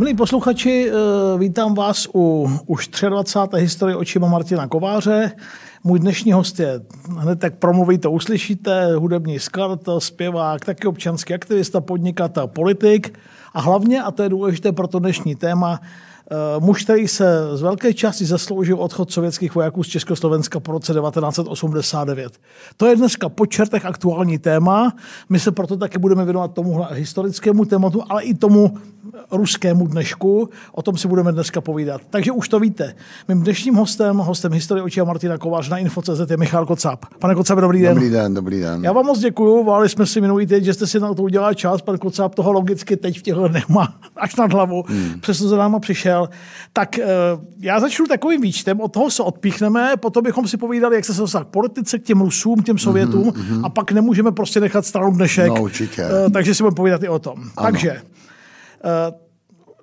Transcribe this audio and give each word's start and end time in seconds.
Milí 0.00 0.14
posluchači, 0.14 0.88
eh, 0.88 1.38
vítám 1.38 1.74
vás 1.74 2.08
u 2.14 2.50
už 2.66 2.88
23. 2.88 3.60
historie 3.60 3.96
očima 3.96 4.28
Martina 4.28 4.68
Kováře. 4.68 5.32
Můj 5.84 5.98
dnešní 5.98 6.32
host 6.32 6.60
je, 6.60 6.80
hned 7.18 7.40
tak 7.40 7.54
promluví, 7.54 7.98
to 7.98 8.10
uslyšíte, 8.10 8.96
hudební 8.96 9.38
skladatel, 9.38 10.00
zpěvák, 10.00 10.64
taky 10.64 10.86
občanský 10.86 11.34
aktivista, 11.34 11.80
podnikatel, 11.80 12.46
politik 12.46 13.18
a 13.54 13.60
hlavně, 13.60 14.02
a 14.02 14.10
to 14.10 14.22
je 14.22 14.28
důležité 14.28 14.72
pro 14.72 14.86
to 14.86 14.98
dnešní 14.98 15.34
téma, 15.34 15.80
muž, 16.58 16.84
který 16.84 17.08
se 17.08 17.48
z 17.52 17.62
velké 17.62 17.94
části 17.94 18.24
zasloužil 18.24 18.76
odchod 18.76 19.12
sovětských 19.12 19.54
vojáků 19.54 19.82
z 19.82 19.88
Československa 19.88 20.60
po 20.60 20.72
roce 20.72 20.92
1989. 20.92 22.32
To 22.76 22.86
je 22.86 22.96
dneska 22.96 23.28
po 23.28 23.46
čertech 23.46 23.86
aktuální 23.86 24.38
téma. 24.38 24.92
My 25.28 25.38
se 25.38 25.52
proto 25.52 25.76
taky 25.76 25.98
budeme 25.98 26.24
věnovat 26.24 26.54
tomu 26.54 26.84
historickému 26.92 27.64
tématu, 27.64 28.02
ale 28.08 28.22
i 28.22 28.34
tomu 28.34 28.78
ruskému 29.30 29.86
dnešku. 29.86 30.48
O 30.72 30.82
tom 30.82 30.96
si 30.96 31.08
budeme 31.08 31.32
dneska 31.32 31.60
povídat. 31.60 32.00
Takže 32.10 32.32
už 32.32 32.48
to 32.48 32.60
víte. 32.60 32.94
Mým 33.28 33.42
dnešním 33.42 33.74
hostem, 33.74 34.16
hostem 34.16 34.52
historie 34.52 34.82
očí 34.82 35.00
Martina 35.00 35.38
Kovář 35.38 35.68
na 35.68 35.78
Info.cz 35.78 36.30
je 36.30 36.36
Michal 36.36 36.66
Kocap. 36.66 37.04
Pane 37.18 37.34
Kocap, 37.34 37.58
dobrý 37.58 37.82
den. 37.82 37.94
Dobrý 37.94 38.10
den, 38.10 38.34
dobrý 38.34 38.60
den. 38.60 38.84
Já 38.84 38.92
vám 38.92 39.06
moc 39.06 39.18
děkuju. 39.18 39.64
Váli 39.64 39.88
jsme 39.88 40.06
si 40.06 40.20
minulý 40.20 40.46
týden, 40.46 40.64
že 40.64 40.74
jste 40.74 40.86
si 40.86 41.00
na 41.00 41.14
to 41.14 41.22
udělal 41.22 41.54
čas. 41.54 41.82
Pan 41.82 41.98
Kocap 41.98 42.34
toho 42.34 42.52
logicky 42.52 42.96
teď 42.96 43.18
v 43.18 43.22
těchto 43.22 43.48
dnech 43.48 43.68
má 43.68 43.94
až 44.16 44.36
nad 44.36 44.52
hlavu. 44.52 44.84
Hmm. 44.88 45.20
Přesto 45.20 45.48
za 45.48 45.56
náma 45.56 45.78
přišel. 45.78 46.19
Tak 46.72 46.98
eh, 46.98 47.06
já 47.60 47.80
začnu 47.80 48.06
takovým 48.06 48.40
výčtem, 48.40 48.80
od 48.80 48.92
toho 48.92 49.10
se 49.10 49.22
odpíchneme, 49.22 49.92
potom 49.96 50.22
bychom 50.22 50.48
si 50.48 50.56
povídali, 50.56 50.96
jak 50.96 51.04
se 51.04 51.14
se 51.14 51.20
dostal 51.20 51.44
k 51.44 51.48
politice, 51.48 51.98
k 51.98 52.02
těm 52.02 52.20
Rusům, 52.20 52.62
k 52.62 52.66
těm 52.66 52.78
Sovětům 52.78 53.30
mm-hmm. 53.30 53.60
a 53.64 53.68
pak 53.68 53.92
nemůžeme 53.92 54.32
prostě 54.32 54.60
nechat 54.60 54.86
stranu 54.86 55.12
dnešek. 55.12 55.48
No, 55.48 55.62
určitě. 55.62 56.02
Eh, 56.02 56.30
takže 56.30 56.54
si 56.54 56.62
budeme 56.62 56.74
povídat 56.74 57.02
i 57.02 57.08
o 57.08 57.18
tom. 57.18 57.38
Ano. 57.38 57.50
Takže 57.56 57.90
eh, 57.90 58.00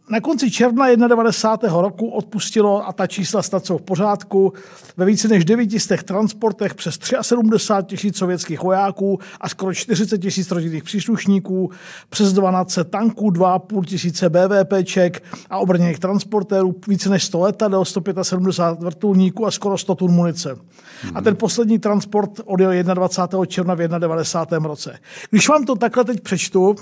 na 0.10 0.22
konci 0.22 0.52
června 0.52 0.96
91. 1.08 1.82
roku 1.82 2.08
odpustilo, 2.08 2.88
a 2.88 2.94
ta 2.94 3.08
čísla 3.08 3.42
snad 3.42 3.66
jsou 3.66 3.78
v 3.78 3.82
pořádku, 3.82 4.54
ve 4.98 5.06
více 5.06 5.28
než 5.28 5.46
900 5.46 6.04
transportech 6.04 6.76
přes 6.76 7.00
73 7.22 7.96
tisíc 7.96 8.18
sovětských 8.18 8.62
vojáků 8.62 9.20
a 9.42 9.50
skoro 9.50 9.74
40 9.74 10.18
tisíc 10.18 10.52
rodinných 10.52 10.84
příslušníků, 10.84 11.72
přes 12.10 12.34
12 12.34 12.80
tanků, 12.90 13.30
2,5 13.30 13.86
tisíce 13.86 14.30
BVPček 14.30 15.24
a 15.50 15.58
obrněných 15.58 16.00
transportérů, 16.00 16.76
více 16.88 17.10
než 17.10 17.24
100 17.24 17.40
letadel, 17.40 17.86
175 17.86 18.84
vrtulníků 18.84 19.46
a 19.46 19.52
skoro 19.52 19.78
100 19.78 19.96
tun 19.96 20.12
munice. 20.12 20.56
Hmm. 21.02 21.18
A 21.18 21.22
ten 21.22 21.36
poslední 21.36 21.80
transport 21.80 22.32
odjel 22.46 22.84
21. 22.84 23.46
června 23.46 23.76
v 23.76 23.78
91. 24.00 24.68
roce. 24.68 25.00
Když 25.30 25.50
vám 25.50 25.66
to 25.66 25.76
takhle 25.76 26.04
teď 26.04 26.22
přečtu, 26.22 26.76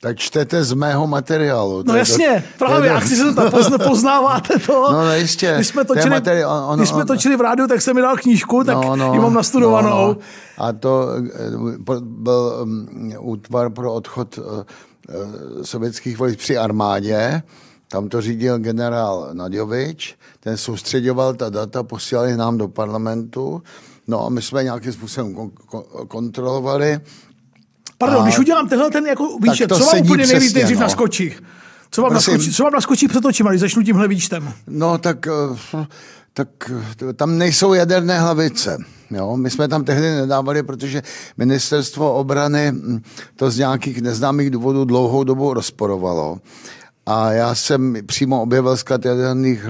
tak 0.00 0.18
čtete 0.18 0.64
z 0.64 0.72
mého 0.72 1.06
materiálu. 1.06 1.82
No 1.86 1.96
jasně, 1.96 2.44
to, 2.58 2.64
právě, 2.64 2.88
já 2.88 2.98
chci 2.98 3.16
se 3.16 3.34
to 3.34 3.50
pozna, 3.50 3.78
poznáváte 3.78 4.58
to. 4.58 4.92
No, 4.92 5.04
no 5.04 5.14
jistě. 5.14 5.52
Když 5.54 5.68
jsme 5.68 5.84
točili, 5.84 6.10
materiál, 6.10 6.64
on, 6.68 6.78
když 6.78 6.88
jsme 6.88 7.04
točili 7.04 7.36
v 7.36 7.40
rádiu, 7.40 7.68
tak 7.68 7.82
jsem 7.82 7.96
mi 7.96 8.02
dal 8.02 8.16
knížku, 8.16 8.64
tak 8.64 8.74
no, 8.74 8.96
no, 8.96 9.14
ji 9.14 9.20
mám 9.20 9.34
nastudovanou. 9.34 9.88
No, 9.88 10.06
no. 10.06 10.16
A 10.58 10.72
to 10.72 11.08
eh, 11.88 12.00
byl 12.00 12.60
um, 12.62 12.88
útvar 13.18 13.70
pro 13.70 13.94
odchod 13.94 14.38
uh, 14.38 14.44
sovětských 15.62 16.18
vojsk 16.18 16.38
při 16.38 16.58
armádě. 16.58 17.42
Tam 17.88 18.08
to 18.08 18.20
řídil 18.20 18.58
generál 18.58 19.28
Nadjovič, 19.32 20.16
ten 20.40 20.56
soustředoval 20.56 21.34
ta 21.34 21.50
data, 21.50 21.82
posílali 21.82 22.36
nám 22.36 22.58
do 22.58 22.68
parlamentu. 22.68 23.62
No 24.08 24.26
a 24.26 24.28
my 24.28 24.42
jsme 24.42 24.64
nějakým 24.64 24.92
způsobem 24.92 25.50
kontrolovali 26.08 27.00
Pardon, 28.00 28.20
a... 28.20 28.24
když 28.24 28.38
udělám 28.38 28.68
tenhle 28.68 28.90
ten 28.90 29.06
jako 29.06 29.38
výčet, 29.38 29.72
co 29.72 29.84
vám 29.84 30.02
úplně 30.02 30.26
nejvíc 30.26 30.54
nejdřív 30.54 30.76
no. 30.76 30.82
naskočí? 30.82 31.34
Co 31.90 32.02
vám, 32.02 32.12
naskočí, 32.12 32.52
co 32.52 32.62
vám 32.64 32.72
naskočí 32.72 33.08
před 33.08 33.24
očima, 33.24 33.50
když 33.50 33.60
začnu 33.60 33.82
tímhle 33.82 34.08
výčtem? 34.08 34.52
No 34.66 34.98
tak, 34.98 35.26
eh, 35.26 35.86
tak 36.34 36.48
eh, 37.10 37.12
tam 37.12 37.38
nejsou 37.38 37.74
jaderné 37.74 38.20
hlavice. 38.20 38.78
Jo, 39.10 39.36
my 39.36 39.50
jsme 39.50 39.68
tam 39.68 39.84
tehdy 39.84 40.10
nedávali, 40.10 40.62
protože 40.62 41.02
ministerstvo 41.36 42.14
obrany 42.14 42.72
hm, 42.72 43.02
to 43.36 43.50
z 43.50 43.58
nějakých 43.58 44.02
neznámých 44.02 44.50
důvodů 44.50 44.84
dlouhou 44.84 45.24
dobu 45.24 45.54
rozporovalo. 45.54 46.38
A 47.06 47.32
já 47.32 47.54
jsem 47.54 47.96
přímo 48.06 48.42
objevil 48.42 48.76
sklad 48.76 49.04
jaderných 49.04 49.66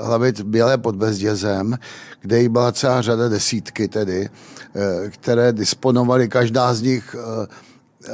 hlavic 0.00 0.40
Bělé 0.40 0.78
pod 0.78 0.96
Bezdězem, 0.96 1.78
kde 2.20 2.40
jich 2.40 2.48
byla 2.48 2.72
celá 2.72 3.02
řada 3.02 3.28
desítky 3.28 3.88
tedy, 3.88 4.28
eh, 4.76 5.10
které 5.10 5.52
disponovaly 5.52 6.28
každá 6.28 6.74
z 6.74 6.82
nich 6.82 7.16
eh, 7.18 7.46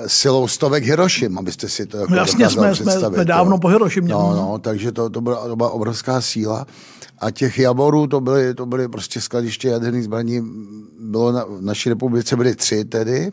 silou 0.07 0.49
stovek 0.49 0.85
Hirošim, 0.85 1.39
abyste 1.39 1.69
si 1.69 1.87
to 1.87 1.99
jako 1.99 2.15
Jasně, 2.15 2.51
jsme, 2.51 2.75
jsme, 2.75 2.93
jsme 2.93 3.25
dávno 3.25 3.59
po 3.59 3.69
Hirošimě. 3.69 4.13
No, 4.13 4.35
no, 4.35 4.59
takže 4.59 4.93
to, 4.93 5.11
to, 5.11 5.21
byla, 5.21 5.49
to 5.49 5.57
byla 5.57 5.71
obrovská 5.71 6.21
síla. 6.21 6.67
A 7.19 7.31
těch 7.31 7.59
javorů, 7.59 8.07
to 8.07 8.21
byly, 8.21 8.55
to 8.55 8.67
byly 8.67 8.89
prostě 8.89 9.21
skladiště 9.21 9.69
jaderných 9.69 10.05
zbraní, 10.05 10.43
bylo 11.01 11.33
na, 11.33 11.45
v 11.45 11.63
naší 11.63 11.89
republice 11.89 12.37
byly 12.37 12.55
tři 12.55 12.85
tedy. 12.85 13.33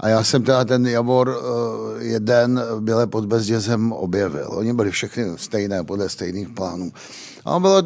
A 0.00 0.08
já 0.08 0.24
jsem 0.24 0.42
teda 0.42 0.64
ten 0.64 0.86
Javor 0.86 1.28
uh, 1.28 1.34
jeden 2.02 2.62
byle 2.80 3.06
pod 3.06 3.24
Bezdězem 3.24 3.92
objevil. 3.92 4.48
Oni 4.50 4.72
byli 4.72 4.90
všechny 4.90 5.24
stejné, 5.36 5.84
podle 5.84 6.08
stejných 6.08 6.48
plánů. 6.48 6.92
A 7.44 7.60
bylo, 7.60 7.82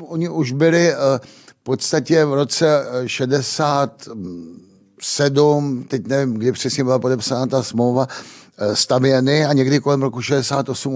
oni 0.00 0.28
už 0.28 0.52
byli 0.52 0.92
uh, 0.92 0.98
v 1.46 1.54
podstatě 1.62 2.24
v 2.24 2.34
roce 2.34 2.86
67, 3.06 5.84
teď 5.88 6.06
nevím, 6.06 6.34
kdy 6.34 6.52
přesně 6.52 6.84
byla 6.84 6.98
podepsána 6.98 7.46
ta 7.46 7.62
smlouva, 7.62 8.08
Eh, 8.08 8.39
stavěny 8.74 9.44
a 9.44 9.52
někdy 9.52 9.80
kolem 9.80 10.02
roku 10.02 10.22
68 10.22 10.94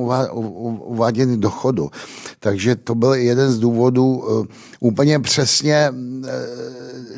uváděny 0.84 1.36
do 1.36 1.50
chodu. 1.50 1.91
Takže 2.41 2.76
to 2.76 2.94
byl 2.94 3.14
jeden 3.14 3.52
z 3.52 3.58
důvodů. 3.58 4.25
Eh, 4.25 4.54
úplně 4.80 5.20
přesně 5.20 5.74
eh, 5.74 5.92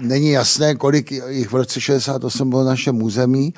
není 0.01 0.31
jasné, 0.31 0.75
kolik 0.75 1.11
jich 1.11 1.53
v 1.53 1.55
roce 1.55 1.81
68 1.81 2.51
bylo 2.51 2.65
naše 2.65 2.91
území 2.91 3.55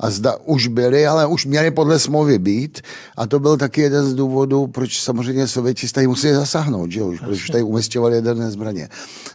a 0.00 0.10
zda 0.10 0.36
už 0.44 0.66
byli, 0.66 1.06
ale 1.06 1.26
už 1.26 1.46
měli 1.46 1.70
podle 1.70 1.98
smlouvy 1.98 2.38
být. 2.38 2.80
A 3.16 3.26
to 3.26 3.40
byl 3.40 3.56
taky 3.56 3.80
jeden 3.80 4.04
z 4.04 4.14
důvodů, 4.14 4.66
proč 4.66 5.00
samozřejmě 5.00 5.48
Sověti 5.48 5.88
tady 5.88 6.06
museli 6.06 6.34
zasáhnout, 6.34 6.90
že 6.90 7.02
už, 7.02 7.20
proč 7.20 7.50
tady 7.50 7.62
umistěvali 7.62 8.14
jaderné 8.14 8.50
zbraně. 8.50 8.88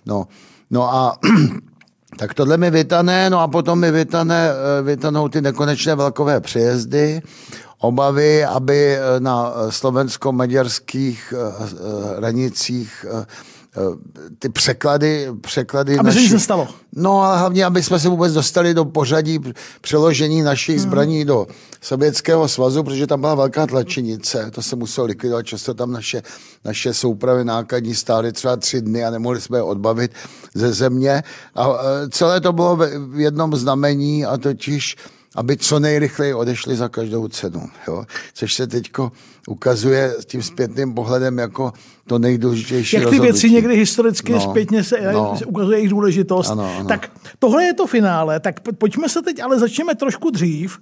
No, 0.06 0.28
no 0.70 0.94
a 0.94 1.20
tak 2.18 2.34
tohle 2.34 2.58
mi 2.58 2.70
vytane, 2.72 3.30
no 3.30 3.40
a 3.40 3.48
potom 3.48 3.80
mi 3.80 3.92
vytane, 3.92 4.50
eh, 4.50 4.82
vytanou 4.82 5.28
ty 5.28 5.42
nekonečné 5.42 5.96
velkové 5.96 6.40
přejezdy, 6.40 7.22
obavy, 7.80 8.46
aby 8.46 8.96
eh, 8.96 9.20
na 9.20 9.54
slovensko-maďarských 9.70 11.34
eh, 11.34 12.18
hranicích 12.18 13.06
ty 14.40 14.50
překlady, 14.50 15.28
překlady 15.42 15.98
aby 15.98 16.08
naši... 16.08 16.30
se 16.30 16.40
stalo. 16.40 16.68
No 16.96 17.22
a 17.22 17.36
hlavně, 17.36 17.66
aby 17.66 17.84
jsme 17.84 18.00
se 18.00 18.10
vůbec 18.10 18.34
dostali 18.34 18.74
do 18.74 18.86
pořadí 18.86 19.40
přeložení 19.82 20.42
našich 20.42 20.76
hmm. 20.76 20.84
zbraní 20.84 21.26
do 21.26 21.48
Sovětského 21.82 22.48
svazu, 22.48 22.84
protože 22.84 23.08
tam 23.08 23.22
byla 23.22 23.36
velká 23.36 23.68
tlačenice, 23.68 24.52
to 24.52 24.62
se 24.62 24.76
muselo 24.76 25.08
likvidovat, 25.08 25.44
často 25.44 25.74
tam 25.74 25.92
naše, 25.92 26.22
naše 26.66 26.94
soupravy 26.94 27.46
nákladní 27.46 27.96
stály 27.96 28.32
třeba 28.32 28.56
tři 28.56 28.82
dny 28.82 29.06
a 29.06 29.10
nemohli 29.10 29.42
jsme 29.42 29.58
je 29.58 29.62
odbavit 29.62 30.12
ze 30.54 30.74
země. 30.74 31.24
A 31.56 31.70
celé 32.10 32.42
to 32.42 32.54
bylo 32.54 32.76
v 32.76 33.20
jednom 33.20 33.56
znamení 33.56 34.26
a 34.26 34.38
totiž 34.38 34.96
aby 35.36 35.58
co 35.58 35.80
nejrychleji 35.80 36.34
odešli 36.34 36.76
za 36.76 36.90
každou 36.90 37.28
cenu. 37.28 37.70
Jo? 37.88 38.06
Což 38.34 38.54
se 38.54 38.68
teď 38.68 38.92
ukazuje 39.48 40.16
s 40.20 40.26
tím 40.26 40.44
zpětným 40.44 40.94
pohledem 40.94 41.38
jako 41.38 41.74
to 42.08 42.20
nejdůležitější 42.20 42.96
Jak 42.96 43.02
ty 43.02 43.06
rozhodnutí. 43.06 43.32
věci 43.32 43.52
někdy 43.52 43.76
historicky 43.76 44.32
no, 44.32 44.42
zpětně 44.42 44.84
se, 44.84 45.12
no. 45.14 45.36
se 45.38 45.46
ukazuje 45.46 45.78
jejich 45.78 45.90
důležitost. 45.90 46.50
Ano, 46.50 46.76
ano. 46.76 46.88
Tak 46.88 47.12
tohle 47.40 47.64
je 47.64 47.74
to 47.74 47.88
finále, 47.88 48.40
tak 48.40 48.60
pojďme 48.78 49.10
se 49.10 49.22
teď, 49.22 49.40
ale 49.40 49.60
začneme 49.60 49.96
trošku 49.96 50.30
dřív. 50.30 50.80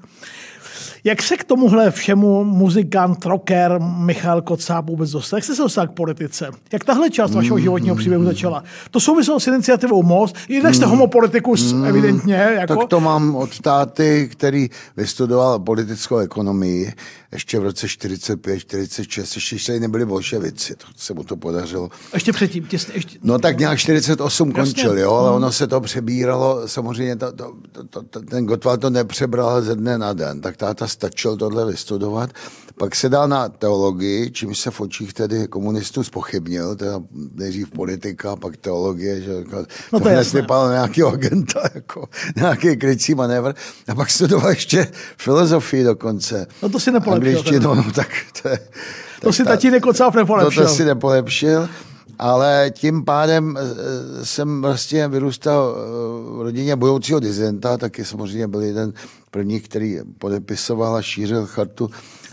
Jak 1.04 1.24
se 1.24 1.38
k 1.38 1.44
tomuhle 1.44 1.92
všemu 1.92 2.44
muzikant, 2.44 3.26
rocker 3.26 3.80
Michal 3.80 4.42
Kocáb 4.42 4.86
vůbec 4.90 5.12
dostal? 5.12 5.38
Jak 5.38 5.44
jste 5.44 5.56
se 5.56 5.62
dostal 5.62 5.88
k 5.88 5.92
politice? 5.92 6.52
Jak 6.72 6.84
tahle 6.84 7.10
část 7.10 7.32
vašeho 7.32 7.58
mm, 7.58 7.64
životního 7.64 7.96
příběhu 7.96 8.24
začala? 8.24 8.64
To 8.92 9.00
souviselo 9.00 9.40
s 9.40 9.48
iniciativou 9.48 10.04
Most. 10.04 10.36
Jinak 10.50 10.76
jste 10.76 10.86
mm, 10.86 10.92
homopolitikus, 10.92 11.74
mm, 11.74 11.86
evidentně. 11.86 12.34
Jako... 12.34 12.76
Tak 12.76 12.88
to 12.88 13.00
mám 13.00 13.36
od 13.36 13.60
táty, 13.60 14.30
který 14.32 14.70
vystudoval 14.98 15.60
politickou 15.60 16.18
ekonomii 16.18 16.94
ještě 17.32 17.60
v 17.60 17.64
roce 17.64 17.88
45, 17.88 18.60
46, 18.60 19.36
ještě, 19.36 19.56
ještě 19.56 19.80
nebyli 19.80 20.06
bolševici, 20.06 20.76
to 20.76 20.86
se 20.96 21.14
mu 21.14 21.24
to 21.24 21.38
podařilo. 21.38 21.90
Ještě 22.14 22.34
předtím, 22.34 22.66
těsně, 22.66 22.94
ještě... 22.96 23.20
No 23.24 23.40
tak 23.40 23.60
nějak 23.60 23.80
48 23.80 24.48
Jasně. 24.48 24.64
končil, 24.64 24.98
jo, 24.98 25.14
ale 25.14 25.32
ono 25.32 25.52
se 25.52 25.68
to 25.68 25.82
přebíralo, 25.82 26.68
samozřejmě 26.68 27.16
to, 27.16 27.32
to, 27.32 27.54
to, 27.90 28.04
to, 28.04 28.22
ten 28.22 28.46
Gottwald 28.46 28.82
to 28.82 28.90
nepřebral 28.90 29.62
ze 29.62 29.76
dne 29.76 29.98
na 29.98 30.14
den, 30.14 30.42
tak 30.42 30.58
táta 30.58 30.88
stačil 30.90 31.38
tohle 31.38 31.66
vystudovat. 31.66 32.30
Pak 32.78 32.96
se 32.96 33.10
dal 33.10 33.28
na 33.28 33.50
teologii, 33.50 34.32
čím 34.32 34.56
se 34.56 34.72
v 34.72 34.82
očích 34.82 35.14
tedy 35.14 35.48
komunistů 35.48 36.04
spochybnil, 36.04 36.76
teda 36.76 37.00
nejdřív 37.36 37.72
politika, 37.72 38.36
pak 38.36 38.58
teologie, 38.58 39.22
že 39.22 39.32
jako, 39.32 39.66
no 39.94 40.00
to, 40.00 40.10
hned 40.10 40.34
vypadal 40.34 40.72
nějaký 40.72 41.04
agenta, 41.04 41.62
jako 41.76 42.10
nějaký 42.36 42.78
krycí 42.78 43.16
manévr. 43.16 43.54
A 43.88 43.96
pak 43.96 44.10
studoval 44.10 44.50
ještě 44.50 44.88
filozofii 45.18 45.84
dokonce. 45.84 46.48
No 46.64 46.70
to 46.70 46.80
si 46.80 46.92
nepolepšil. 46.92 47.60
No, 47.62 47.76
no, 47.76 47.92
tak 47.96 48.10
to 48.42 48.50
je, 48.50 48.60
to 49.22 49.34
si 49.34 49.44
tatínek 49.44 49.84
Kocáv 49.84 50.16
nepolepšil. 50.16 50.64
No 50.64 50.70
to 50.70 50.76
si 50.76 50.86
nepolepšil 50.86 51.70
ale 52.20 52.72
tím 52.74 53.06
pádem 53.06 53.58
eh, 53.58 54.26
jsem 54.26 54.62
vlastně 54.62 55.08
vyrůstal 55.08 55.76
eh, 55.76 56.38
v 56.38 56.42
rodině 56.42 56.76
budoucího 56.76 57.20
dizenta, 57.20 57.78
taky 57.78 58.06
samozřejmě 58.06 58.48
byl 58.48 58.62
jeden 58.62 58.94
první, 59.32 59.60
který 59.60 60.00
podepisoval 60.18 60.96
a 60.96 61.02
šířil 61.02 61.46
chartu 61.46 61.90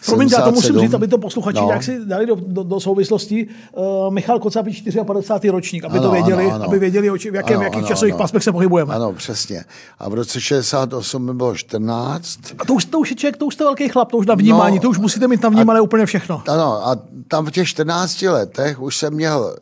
Promiň, 0.06 0.28
já 0.32 0.42
to 0.42 0.52
musím 0.52 0.78
říct, 0.78 0.94
aby 0.94 1.08
to 1.08 1.18
posluchači 1.18 1.60
no. 1.60 1.70
jak 1.70 1.82
si 1.82 2.04
dali 2.04 2.26
do, 2.26 2.36
do, 2.40 2.62
do 2.62 2.80
souvislosti. 2.80 3.46
Uh, 3.72 4.14
Michal 4.14 4.38
Kocap 4.38 4.66
54. 5.06 5.50
ročník, 5.50 5.84
aby 5.84 5.98
ano, 5.98 6.08
to 6.08 6.12
věděli, 6.12 6.44
ano, 6.44 6.54
ano. 6.54 6.64
aby 6.64 6.78
věděli, 6.78 7.10
v, 7.10 7.34
jakém, 7.34 7.56
ano, 7.56 7.64
jakých 7.64 7.78
ano, 7.78 7.88
časových 7.88 8.14
ano. 8.14 8.18
pásmech 8.18 8.42
se 8.42 8.52
pohybujeme. 8.52 8.94
Ano, 8.94 9.12
přesně. 9.12 9.64
A 9.98 10.08
v 10.08 10.14
roce 10.14 10.40
68 10.40 11.24
mi 11.24 11.34
bylo 11.34 11.54
14. 11.54 12.38
A 12.58 12.64
to 12.64 12.74
už, 12.74 12.84
to 12.84 12.98
už 12.98 13.10
je 13.10 13.16
člověk, 13.16 13.36
to 13.36 13.46
už 13.46 13.54
jste 13.54 13.64
velký 13.64 13.88
chlap, 13.88 14.10
to 14.10 14.16
už 14.16 14.26
na 14.26 14.34
vnímání, 14.34 14.76
no, 14.76 14.82
to 14.82 14.90
už 14.90 14.98
musíte 14.98 15.28
mít 15.28 15.44
vnímané 15.44 15.80
úplně 15.80 16.06
všechno. 16.06 16.42
Ano, 16.48 16.88
a 16.88 16.98
tam 17.28 17.46
v 17.46 17.50
těch 17.50 17.68
14 17.68 18.22
letech 18.22 18.82
už 18.82 18.96
jsem 18.96 19.14
měl 19.14 19.56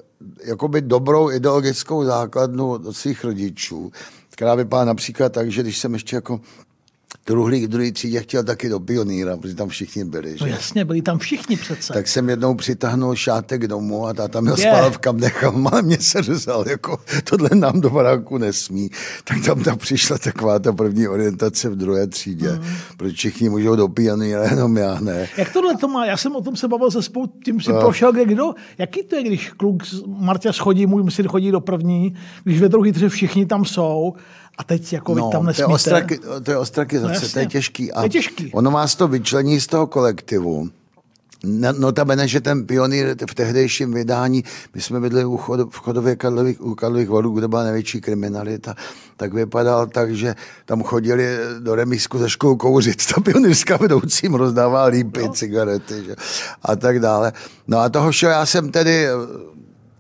jakoby 0.45 0.81
dobrou 0.81 1.31
ideologickou 1.31 2.05
základnu 2.05 2.71
od 2.71 2.97
svých 2.97 3.25
rodičů, 3.25 3.93
která 4.31 4.55
vypadá 4.55 4.85
například 4.85 5.33
tak, 5.33 5.51
že 5.51 5.63
když 5.63 5.79
jsem 5.79 5.95
ještě 5.95 6.17
jako 6.17 6.41
druhý, 7.27 7.67
druhý 7.67 7.93
třídě 7.93 8.21
chtěl 8.21 8.45
taky 8.45 8.69
do 8.69 8.81
pionýra, 8.81 9.37
protože 9.37 9.55
tam 9.55 9.69
všichni 9.69 10.05
byli. 10.05 10.31
No 10.31 10.37
že? 10.37 10.45
No 10.45 10.51
jasně, 10.51 10.85
byli 10.85 11.03
tam 11.03 11.19
všichni 11.19 11.57
přece. 11.57 11.93
Tak 11.93 12.09
jsem 12.09 12.29
jednou 12.29 12.55
přitáhnul 12.55 13.15
šátek 13.15 13.67
domů 13.67 14.07
a 14.07 14.15
táta 14.15 14.41
měl 14.41 14.57
spal 14.57 14.91
v 14.91 14.99
kam 14.99 15.21
nechal, 15.21 15.55
ale 15.73 15.83
mě 15.83 15.99
se 16.01 16.23
řezal, 16.23 16.65
jako 16.69 16.99
tohle 17.25 17.51
nám 17.55 17.81
do 17.81 17.91
baráku 17.91 18.39
nesmí. 18.39 18.91
Tak 19.25 19.45
tam 19.45 19.63
tam 19.63 19.79
přišla 19.79 20.19
taková 20.19 20.59
ta 20.59 20.73
první 20.73 21.09
orientace 21.09 21.69
v 21.69 21.77
druhé 21.77 22.07
třídě, 22.07 22.53
mm. 22.53 22.65
protože 22.97 23.15
všichni 23.15 23.49
můžou 23.49 23.77
do 23.77 23.89
pionýra, 23.89 24.45
jenom 24.45 24.77
já 24.77 25.01
ne. 25.01 25.29
Jak 25.37 25.53
tohle 25.53 25.77
to 25.77 25.89
má? 25.89 26.07
Já 26.07 26.17
jsem 26.17 26.37
o 26.37 26.41
tom 26.41 26.57
se 26.57 26.69
bavil 26.69 26.91
se 26.91 27.03
spou, 27.03 27.27
tím 27.45 27.61
si 27.61 27.73
no. 27.73 27.81
prošel, 27.81 28.13
kde 28.13 28.25
kdo? 28.25 28.55
Jaký 28.79 29.03
to 29.03 29.17
je, 29.17 29.23
když 29.23 29.51
kluk 29.51 29.83
Marta 30.07 30.53
schodí, 30.53 30.87
můj 30.87 31.11
syn 31.11 31.29
chodí 31.29 31.51
do 31.51 31.61
první, 31.61 32.15
když 32.45 32.61
ve 32.61 32.69
druhý 32.69 32.93
tře 32.93 33.09
všichni 33.09 33.47
tam 33.47 33.65
jsou 33.65 34.15
a 34.59 34.65
teď 34.65 34.93
jako 34.93 35.15
no, 35.15 35.27
vy 35.27 35.33
tam 35.33 35.47
nesmíte. 35.47 35.65
To 35.65 35.71
je, 35.71 35.75
ostraky, 35.75 36.21
to 36.43 36.51
je 36.51 36.59
ostrakizace, 36.59 37.21
no, 37.23 37.29
to 37.33 37.39
je 37.39 37.47
těžký. 37.47 37.93
A 37.93 38.01
to 38.01 38.07
je 38.07 38.11
těžký. 38.11 38.53
Ono 38.53 38.71
vás 38.71 38.95
to 38.95 39.09
vyčlení 39.09 39.61
z 39.61 39.67
toho 39.67 39.87
kolektivu. 39.87 40.69
Notabene, 41.79 42.29
že 42.29 42.41
ten 42.41 42.67
pionýr 42.67 43.17
v 43.31 43.35
tehdejším 43.35 43.93
vydání, 43.95 44.45
my 44.75 44.81
jsme 44.81 45.01
bydli 45.01 45.25
u 45.25 45.37
chod, 45.37 45.61
v 45.71 45.77
chodově 45.77 46.17
Karlových, 46.17 46.61
u 46.61 46.75
Karlových 46.75 47.09
vodů, 47.09 47.31
kde 47.31 47.49
byla 47.49 47.63
největší 47.65 48.01
kriminalita, 48.01 48.75
tak 49.17 49.35
vypadal 49.35 49.87
tak, 49.87 50.15
že 50.15 50.35
tam 50.65 50.83
chodili 50.83 51.27
do 51.61 51.75
remísku 51.75 52.19
ze 52.19 52.31
školu 52.31 52.57
kouřit. 52.57 53.07
Ta 53.15 53.21
pionýrská 53.21 53.77
vedoucím 53.77 54.35
rozdává 54.35 54.85
lípy, 54.85 55.23
no. 55.23 55.33
cigarety 55.33 56.05
že, 56.05 56.17
a 56.63 56.77
tak 56.77 57.01
dále. 57.01 57.33
No 57.69 57.79
a 57.79 57.89
toho 57.89 58.11
všeho 58.11 58.33
já 58.33 58.47
jsem 58.47 58.71
tedy 58.71 59.07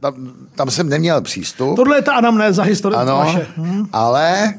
tam, 0.04 0.32
tam 0.54 0.70
jsem 0.70 0.88
neměl 0.88 1.20
přístup. 1.20 1.76
Tohle 1.76 1.96
je 1.96 2.02
ta 2.02 2.12
anamnéza 2.12 2.62
historie 2.62 3.00
ano, 3.00 3.16
vaše. 3.16 3.46
Hmm. 3.56 3.86
ale 3.92 4.54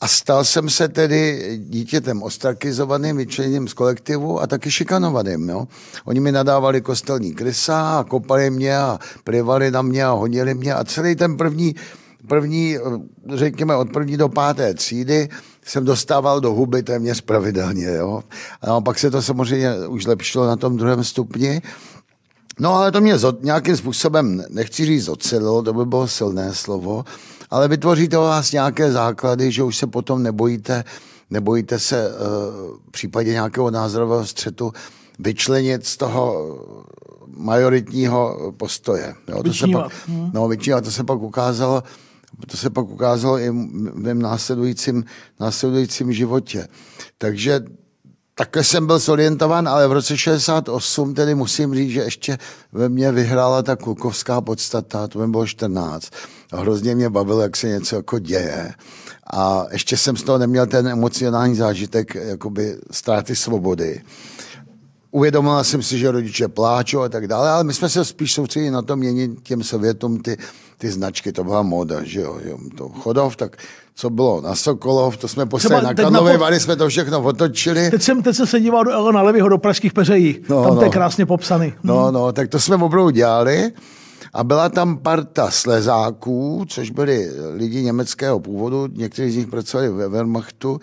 a 0.00 0.08
stal 0.08 0.44
jsem 0.44 0.70
se 0.70 0.88
tedy 0.88 1.58
dítětem 1.62 2.22
ostrakizovaným, 2.22 3.16
vyčleněným 3.16 3.68
z 3.68 3.72
kolektivu 3.72 4.42
a 4.42 4.46
taky 4.46 4.70
šikanovaným. 4.70 5.48
Jo. 5.48 5.68
Oni 6.04 6.20
mi 6.20 6.32
nadávali 6.32 6.80
kostelní 6.80 7.34
krysa 7.34 7.98
a 7.98 8.04
kopali 8.04 8.50
mě 8.50 8.78
a 8.78 8.98
plivali 9.24 9.70
na 9.70 9.82
mě 9.82 10.04
a 10.04 10.10
hodili 10.10 10.54
mě 10.54 10.74
a 10.74 10.84
celý 10.84 11.16
ten 11.16 11.36
první, 11.36 11.74
první, 12.26 12.78
řekněme 13.34 13.76
od 13.76 13.92
první 13.92 14.16
do 14.16 14.28
páté 14.28 14.74
třídy 14.74 15.28
jsem 15.64 15.84
dostával 15.84 16.40
do 16.40 16.52
huby 16.52 16.82
téměř 16.82 17.20
pravidelně. 17.20 17.86
Jo. 17.86 18.22
A 18.62 18.80
pak 18.80 18.98
se 18.98 19.10
to 19.10 19.22
samozřejmě 19.22 19.86
už 19.88 20.06
lepšilo 20.06 20.46
na 20.46 20.56
tom 20.56 20.76
druhém 20.76 21.04
stupni 21.04 21.62
No 22.60 22.74
ale 22.74 22.92
to 22.92 23.00
mě 23.00 23.18
zod, 23.18 23.42
nějakým 23.42 23.76
způsobem, 23.76 24.44
nechci 24.50 24.86
říct 24.86 25.08
ocelilo, 25.08 25.62
to 25.62 25.72
by 25.72 25.84
bylo 25.84 26.08
silné 26.08 26.54
slovo, 26.54 27.04
ale 27.50 27.68
vytvoří 27.68 28.08
to 28.08 28.20
vás 28.20 28.52
nějaké 28.52 28.92
základy, 28.92 29.52
že 29.52 29.62
už 29.62 29.76
se 29.76 29.86
potom 29.86 30.22
nebojíte, 30.22 30.84
nebojíte 31.30 31.78
se 31.78 32.08
uh, 32.08 32.14
v 32.88 32.90
případě 32.90 33.32
nějakého 33.32 33.70
názorového 33.70 34.26
střetu 34.26 34.72
vyčlenit 35.18 35.86
z 35.86 35.96
toho 35.96 36.56
majoritního 37.36 38.52
postoje. 38.56 39.14
Jo, 39.28 39.42
to 39.42 39.52
se 39.52 39.66
pak, 39.72 39.92
no, 40.32 40.48
vyčívat, 40.48 40.84
to 40.84 40.90
se 40.90 41.04
pak 41.04 41.20
ukázalo, 41.20 41.82
to 42.46 42.56
se 42.56 42.70
pak 42.70 42.88
ukázalo 42.88 43.38
i 43.38 43.50
v 43.50 43.94
mém 43.94 44.22
následujícím, 44.22 45.04
následujícím 45.40 46.12
životě. 46.12 46.68
Takže 47.18 47.60
Takhle 48.40 48.64
jsem 48.64 48.86
byl 48.86 48.98
zorientovan, 48.98 49.68
ale 49.68 49.88
v 49.88 49.92
roce 49.92 50.16
68 50.16 51.14
tedy 51.14 51.34
musím 51.34 51.74
říct, 51.74 51.90
že 51.90 52.00
ještě 52.00 52.38
ve 52.72 52.88
mně 52.88 53.12
vyhrála 53.12 53.62
ta 53.62 53.76
klukovská 53.76 54.40
podstata, 54.40 55.08
to 55.08 55.18
mi 55.18 55.28
bylo 55.28 55.46
14. 55.46 56.10
A 56.52 56.60
hrozně 56.60 56.94
mě 56.94 57.10
bavilo, 57.10 57.40
jak 57.40 57.56
se 57.56 57.68
něco 57.68 57.96
jako 57.96 58.18
děje. 58.18 58.72
A 59.32 59.66
ještě 59.70 59.96
jsem 59.96 60.16
z 60.16 60.22
toho 60.22 60.38
neměl 60.38 60.66
ten 60.66 60.88
emocionální 60.88 61.54
zážitek 61.54 62.14
jakoby 62.14 62.76
ztráty 62.90 63.36
svobody. 63.36 64.02
Uvědomila 65.10 65.64
jsem 65.64 65.82
si, 65.82 65.98
že 65.98 66.10
rodiče 66.10 66.48
pláčou 66.48 67.00
a 67.00 67.08
tak 67.08 67.26
dále, 67.26 67.50
ale 67.50 67.64
my 67.64 67.74
jsme 67.74 67.88
se 67.88 68.04
spíš 68.04 68.34
soustředili 68.34 68.70
na 68.70 68.82
to 68.82 68.96
měnit 68.96 69.30
těm 69.42 69.62
Sovětům 69.62 70.20
ty, 70.20 70.36
ty 70.78 70.90
značky, 70.90 71.32
to 71.32 71.44
byla 71.44 71.62
moda, 71.62 72.04
že 72.04 72.20
jo, 72.20 72.40
jo 72.44 72.58
to 72.76 72.88
Chodov, 72.88 73.36
tak 73.36 73.56
co 73.94 74.10
bylo 74.10 74.40
na 74.40 74.54
Sokolov, 74.54 75.16
to 75.16 75.28
jsme 75.28 75.46
poslali 75.46 75.84
na 75.84 75.94
Karlovy 75.94 76.36
Vary, 76.36 76.60
jsme 76.60 76.76
to 76.76 76.88
všechno 76.88 77.22
otočili. 77.22 77.90
Teď 77.90 78.02
jsem, 78.02 78.22
teď 78.22 78.36
jsem 78.36 78.46
se 78.46 78.60
díval 78.60 78.84
do 78.84 78.90
Elona 78.90 79.22
Levyho 79.22 79.48
do 79.48 79.58
pražských 79.58 79.92
peřejí, 79.92 80.40
no, 80.48 80.62
tam 80.62 80.70
no. 80.70 80.76
to 80.76 80.82
je 80.82 80.88
no. 80.88 80.92
krásně 80.92 81.26
popsaný. 81.26 81.72
No, 81.82 82.04
hmm. 82.04 82.14
no, 82.14 82.32
tak 82.32 82.48
to 82.48 82.60
jsme 82.60 82.76
opravdu 82.76 83.10
dělali. 83.10 83.72
A 84.32 84.44
byla 84.44 84.68
tam 84.68 84.98
parta 84.98 85.50
slezáků, 85.50 86.64
což 86.68 86.90
byli 86.90 87.28
lidi 87.54 87.82
německého 87.82 88.40
původu, 88.40 88.88
někteří 88.92 89.30
z 89.30 89.36
nich 89.36 89.46
pracovali 89.46 89.88
ve 89.88 90.08
Wehrmachtu 90.08 90.80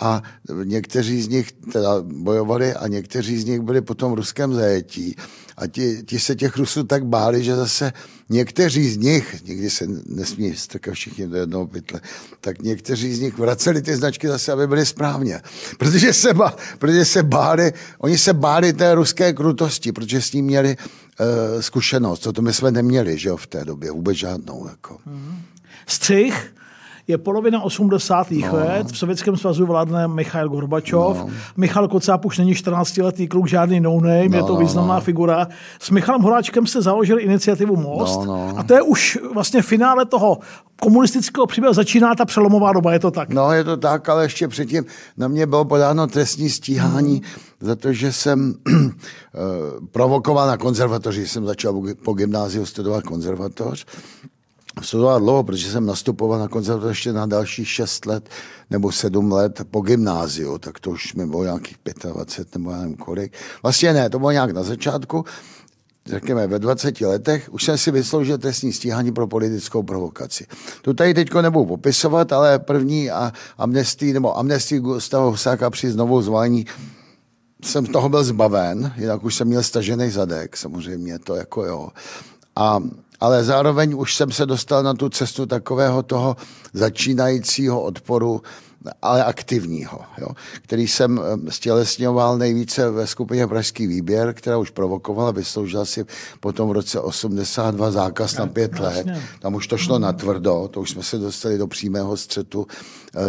a 0.00 0.22
někteří 0.64 1.22
z 1.22 1.28
nich 1.28 1.52
teda 1.72 1.90
bojovali 2.02 2.74
a 2.74 2.88
někteří 2.88 3.38
z 3.38 3.44
nich 3.44 3.60
byli 3.60 3.80
potom 3.80 4.12
v 4.12 4.14
ruském 4.14 4.54
zajetí. 4.54 5.16
A 5.56 5.66
ti, 5.66 6.02
ti 6.06 6.18
se 6.18 6.34
těch 6.36 6.56
Rusů 6.56 6.84
tak 6.84 7.04
báli, 7.04 7.44
že 7.44 7.56
zase 7.56 7.92
někteří 8.28 8.90
z 8.90 8.96
nich, 8.96 9.44
někdy 9.44 9.70
se 9.70 9.86
nesmí 10.06 10.56
strkat 10.56 10.94
všichni 10.94 11.26
do 11.26 11.36
jednoho 11.36 11.66
pytle, 11.66 12.00
tak 12.40 12.62
někteří 12.62 13.14
z 13.14 13.20
nich 13.20 13.38
vraceli 13.38 13.82
ty 13.82 13.96
značky 13.96 14.28
zase, 14.28 14.52
aby 14.52 14.66
byly 14.66 14.86
správně. 14.86 15.40
Protože 15.78 16.12
se, 16.12 16.34
bá, 16.34 16.56
protože 16.78 17.04
se 17.04 17.22
báli, 17.22 17.72
oni 17.98 18.18
se 18.18 18.32
báli 18.32 18.72
té 18.72 18.94
ruské 18.94 19.32
krutosti, 19.32 19.92
protože 19.92 20.22
s 20.22 20.32
ním 20.32 20.44
měli 20.44 20.76
uh, 20.76 21.60
zkušenost. 21.60 22.28
To 22.34 22.42
my 22.42 22.52
jsme 22.52 22.70
neměli, 22.70 23.18
že 23.18 23.28
jo, 23.28 23.36
v 23.36 23.46
té 23.46 23.64
době, 23.64 23.90
vůbec 23.90 24.16
žádnou. 24.16 24.68
Jako. 24.68 24.98
Střih 25.86 26.54
je 27.08 27.18
polovina 27.18 27.62
80. 27.62 28.30
No. 28.30 28.52
let, 28.52 28.86
v 28.92 28.98
Sovětském 28.98 29.36
svazu 29.36 29.66
vládne 29.66 30.08
Michail 30.08 30.48
Gorbačov. 30.48 31.16
No. 31.18 31.30
Michal 31.56 31.88
Kocáb 31.88 32.24
už 32.24 32.38
není 32.38 32.52
14-letý 32.52 33.28
kluk, 33.28 33.48
žádný 33.48 33.80
no-name, 33.80 34.28
no, 34.28 34.36
je 34.36 34.42
to 34.42 34.52
no, 34.54 34.58
významná 34.58 34.94
no. 34.94 35.00
figura. 35.00 35.48
S 35.80 35.90
Michalem 35.90 36.22
Horáčkem 36.22 36.66
se 36.66 36.82
založili 36.82 37.22
iniciativu 37.22 37.76
Most 37.76 38.20
no, 38.20 38.26
no. 38.26 38.58
a 38.58 38.62
to 38.62 38.74
je 38.74 38.82
už 38.82 39.18
vlastně 39.34 39.62
finále 39.62 40.04
toho 40.04 40.38
komunistického 40.80 41.46
příběhu. 41.46 41.74
Začíná 41.74 42.14
ta 42.14 42.24
přelomová 42.24 42.72
doba, 42.72 42.92
je 42.92 42.98
to 42.98 43.10
tak? 43.10 43.28
No, 43.28 43.52
je 43.52 43.64
to 43.64 43.76
tak, 43.76 44.08
ale 44.08 44.24
ještě 44.24 44.48
předtím 44.48 44.84
na 45.16 45.28
mě 45.28 45.46
bylo 45.46 45.64
podáno 45.64 46.06
trestní 46.06 46.50
stíhání 46.50 47.14
hmm 47.14 47.54
za 47.64 47.76
to, 47.76 47.92
že 47.92 48.12
jsem 48.12 48.54
eh, 48.68 48.90
provokoval 49.90 50.46
na 50.46 50.56
konzervatoři. 50.56 51.28
Jsem 51.28 51.46
začal 51.46 51.82
po 52.04 52.12
gymnáziu 52.12 52.66
studovat 52.66 53.04
konzervatoř 53.04 53.86
studoval 54.82 55.20
dlouho, 55.20 55.44
protože 55.44 55.70
jsem 55.70 55.86
nastupoval 55.86 56.38
na 56.38 56.48
konzervatoř 56.48 56.88
ještě 56.88 57.12
na 57.12 57.26
dalších 57.26 57.68
6 57.68 58.06
let 58.06 58.28
nebo 58.70 58.92
7 58.92 59.32
let 59.32 59.60
po 59.70 59.80
gymnáziu, 59.80 60.58
tak 60.58 60.80
to 60.80 60.90
už 60.90 61.14
mi 61.14 61.26
bylo 61.26 61.44
nějakých 61.44 61.76
25 62.12 62.54
nebo 62.54 62.70
já 62.70 62.76
nevím 62.76 62.96
kolik. 62.96 63.32
Vlastně 63.62 63.92
ne, 63.92 64.10
to 64.10 64.18
bylo 64.18 64.30
nějak 64.30 64.50
na 64.50 64.62
začátku, 64.62 65.24
řekněme 66.06 66.46
ve 66.46 66.58
20 66.58 67.00
letech, 67.00 67.48
už 67.52 67.64
jsem 67.64 67.78
si 67.78 67.90
vysloužil 67.90 68.38
trestní 68.38 68.72
stíhání 68.72 69.12
pro 69.12 69.26
politickou 69.26 69.82
provokaci. 69.82 70.46
To 70.82 70.94
tady 70.94 71.14
teď 71.14 71.34
nebudu 71.34 71.66
popisovat, 71.66 72.32
ale 72.32 72.58
první 72.58 73.10
amnestii 73.58 74.12
nebo 74.12 74.38
amnestii 74.38 74.80
Gustava 74.80 75.26
Husáka 75.26 75.70
při 75.70 75.90
znovu 75.90 76.22
zvolení 76.22 76.66
jsem 77.64 77.86
toho 77.86 78.08
byl 78.08 78.24
zbaven, 78.24 78.92
jinak 78.96 79.24
už 79.24 79.34
jsem 79.34 79.48
měl 79.48 79.62
stažený 79.62 80.10
zadek, 80.10 80.56
samozřejmě 80.56 81.18
to 81.18 81.34
jako 81.34 81.64
jo. 81.64 81.88
A 82.56 82.80
ale 83.24 83.44
zároveň 83.44 83.94
už 83.96 84.14
jsem 84.14 84.32
se 84.32 84.46
dostal 84.46 84.82
na 84.82 84.94
tu 84.94 85.08
cestu 85.08 85.46
takového 85.46 86.02
toho 86.02 86.36
začínajícího 86.72 87.82
odporu 87.82 88.42
ale 89.02 89.24
aktivního, 89.24 90.00
jo, 90.18 90.28
který 90.62 90.88
jsem 90.88 91.20
eh, 91.20 91.50
stělesňoval 91.50 92.38
nejvíce 92.38 92.90
ve 92.90 93.06
skupině 93.06 93.46
Pražský 93.46 93.86
výběr, 93.86 94.34
která 94.34 94.58
už 94.58 94.70
provokovala, 94.70 95.30
vysloužila 95.30 95.84
si 95.84 96.04
potom 96.40 96.68
v 96.68 96.72
roce 96.72 97.00
82 97.00 97.90
zákaz 97.90 98.36
na 98.36 98.46
pět 98.46 98.78
let. 98.78 99.06
Tam 99.40 99.54
už 99.54 99.66
to 99.66 99.78
šlo 99.78 99.98
na 99.98 100.12
tvrdo, 100.12 100.68
to 100.72 100.80
už 100.80 100.90
jsme 100.90 101.02
se 101.02 101.18
dostali 101.18 101.58
do 101.58 101.66
přímého 101.66 102.16
střetu, 102.16 102.66
eh, 103.16 103.20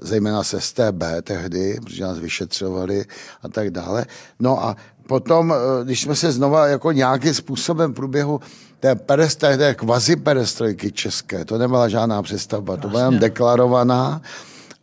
zejména 0.00 0.44
se 0.44 0.60
STB 0.60 1.22
tehdy, 1.22 1.78
protože 1.84 2.02
nás 2.02 2.18
vyšetřovali 2.18 3.04
a 3.42 3.48
tak 3.48 3.70
dále. 3.70 4.06
No 4.40 4.64
a 4.64 4.76
potom, 5.08 5.52
eh, 5.52 5.84
když 5.84 6.00
jsme 6.00 6.14
se 6.14 6.32
znova 6.32 6.66
jako 6.66 6.92
nějakým 6.92 7.34
způsobem 7.34 7.92
v 7.92 7.94
průběhu 7.94 8.40
té, 8.80 8.94
perestre, 8.94 9.56
té 9.56 9.74
kvazi 9.74 10.16
perestrojky 10.16 10.92
české, 10.92 11.44
to 11.44 11.58
nebyla 11.58 11.88
žádná 11.88 12.22
přestavba, 12.22 12.76
to 12.76 12.88
byla 12.88 13.00
jen 13.00 13.18
deklarovaná, 13.18 14.20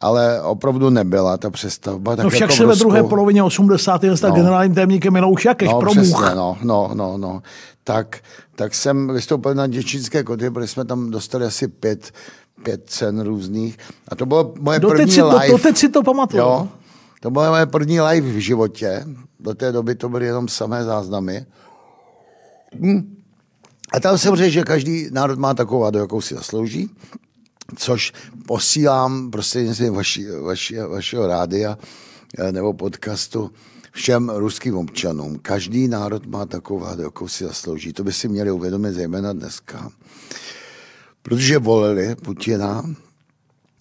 ale 0.01 0.41
opravdu 0.41 0.89
nebyla 0.89 1.37
ta 1.37 1.49
přestavba. 1.49 2.15
Tak 2.15 2.23
no 2.23 2.29
však 2.29 2.41
jako 2.41 2.53
se 2.53 2.65
ve 2.65 2.75
druhé 2.75 3.03
polovině 3.03 3.43
80. 3.43 4.03
let 4.03 4.21
no. 4.23 4.31
generálním 4.31 4.75
témníkem 4.75 5.13
Milouš 5.13 5.45
Jakeš, 5.45 5.69
no, 5.69 5.81
přesně, 5.81 6.35
no, 6.35 6.57
no, 6.63 6.91
no, 6.93 7.17
no. 7.17 7.41
Tak, 7.83 8.17
tak 8.55 8.75
jsem 8.75 9.13
vystoupil 9.13 9.53
na 9.53 9.67
Děčínské 9.67 10.23
koty, 10.23 10.49
protože 10.49 10.67
jsme 10.67 10.85
tam 10.85 11.11
dostali 11.11 11.45
asi 11.45 11.67
pět, 11.67 12.11
pět 12.63 12.81
cen 12.85 13.21
různých. 13.21 13.77
A 14.07 14.15
to 14.15 14.25
bylo 14.25 14.53
moje 14.59 14.79
doteď 14.79 14.97
první 14.97 15.11
si 15.11 15.21
live. 15.21 15.45
To, 15.45 15.51
doteď 15.51 15.77
si 15.77 15.89
to 15.89 16.03
pamatuju. 16.03 16.43
Jo, 16.43 16.67
to 17.19 17.31
bylo 17.31 17.49
moje 17.49 17.65
první 17.65 18.01
live 18.01 18.31
v 18.31 18.37
životě. 18.37 19.05
Do 19.39 19.53
té 19.53 19.71
doby 19.71 19.95
to 19.95 20.09
byly 20.09 20.25
jenom 20.25 20.47
samé 20.47 20.83
záznamy. 20.83 21.45
Hm. 22.79 23.15
A 23.93 23.99
tam 23.99 24.17
jsem 24.17 24.35
řekl, 24.35 24.51
že 24.51 24.63
každý 24.63 25.07
národ 25.11 25.39
má 25.39 25.53
takovou 25.53 25.79
vládu, 25.79 25.99
jakou 25.99 26.21
si 26.21 26.35
zaslouží, 26.35 26.89
což 27.75 28.13
posílám 28.47 29.31
prostřednictvím 29.31 29.93
vaši, 29.93 30.31
vaši, 30.31 30.79
vašeho 30.79 31.27
rádia 31.27 31.77
eh, 32.37 32.51
nebo 32.51 32.73
podcastu 32.73 33.51
všem 33.91 34.29
ruským 34.29 34.77
občanům. 34.77 35.39
Každý 35.41 35.87
národ 35.87 36.25
má 36.25 36.45
takovou 36.45 36.79
vládu, 36.79 37.01
jakou 37.01 37.27
si 37.27 37.43
zaslouží. 37.43 37.93
To 37.93 38.03
by 38.03 38.13
si 38.13 38.27
měli 38.27 38.51
uvědomit 38.51 38.93
zejména 38.93 39.33
dneska. 39.33 39.91
Protože 41.21 41.57
volili 41.57 42.15
Putina, 42.15 42.83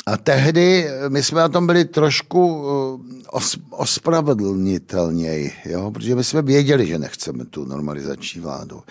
a 0.06 0.16
tehdy 0.16 0.86
my 1.08 1.22
jsme 1.22 1.40
na 1.40 1.48
tom 1.48 1.66
byli 1.66 1.84
trošku 1.84 2.64
eh, 2.66 3.22
os, 3.30 3.56
ospravedlnitelněji, 3.70 5.52
jo? 5.64 5.90
protože 5.90 6.14
my 6.14 6.24
jsme 6.24 6.42
věděli, 6.42 6.86
že 6.86 6.98
nechceme 6.98 7.44
tu 7.44 7.64
normalizační 7.64 8.40
vládu. 8.40 8.82